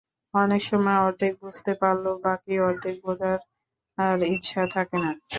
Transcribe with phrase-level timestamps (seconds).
[0.33, 3.39] অনেক সময় অর্ধেক বুঝতে পারলেও বাকি অর্ধেক বোঝার
[4.29, 5.11] ইচ্ছা থাকে না।